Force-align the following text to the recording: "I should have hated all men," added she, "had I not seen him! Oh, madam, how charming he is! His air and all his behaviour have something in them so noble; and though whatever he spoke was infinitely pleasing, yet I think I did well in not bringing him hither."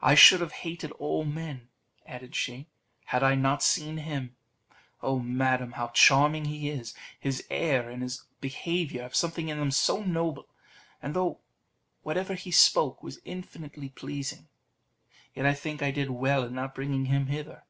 "I 0.00 0.14
should 0.14 0.40
have 0.40 0.52
hated 0.62 0.92
all 1.00 1.24
men," 1.24 1.66
added 2.06 2.36
she, 2.36 2.68
"had 3.06 3.24
I 3.24 3.34
not 3.34 3.60
seen 3.60 3.96
him! 3.96 4.36
Oh, 5.02 5.18
madam, 5.18 5.72
how 5.72 5.88
charming 5.88 6.44
he 6.44 6.70
is! 6.70 6.94
His 7.18 7.44
air 7.50 7.90
and 7.90 8.02
all 8.02 8.04
his 8.04 8.22
behaviour 8.40 9.02
have 9.02 9.16
something 9.16 9.48
in 9.48 9.58
them 9.58 9.72
so 9.72 10.00
noble; 10.04 10.46
and 11.02 11.12
though 11.12 11.40
whatever 12.04 12.34
he 12.34 12.52
spoke 12.52 13.02
was 13.02 13.18
infinitely 13.24 13.88
pleasing, 13.88 14.46
yet 15.34 15.44
I 15.44 15.54
think 15.54 15.82
I 15.82 15.90
did 15.90 16.10
well 16.10 16.44
in 16.44 16.54
not 16.54 16.72
bringing 16.72 17.06
him 17.06 17.26
hither." 17.26 17.64